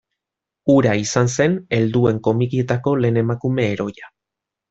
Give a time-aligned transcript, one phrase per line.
[0.75, 4.13] Hura izan zen helduen komikietako lehen emakume heroia.